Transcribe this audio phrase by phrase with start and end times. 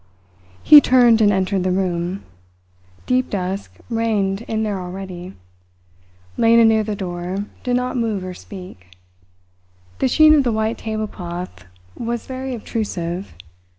[0.63, 2.23] He turned and entered the room.
[3.05, 5.35] Deep dusk reigned in there already.
[6.37, 8.87] Lena, near the door, did not move or speak.
[9.99, 13.35] The sheen of the white tablecloth was very obtrusive.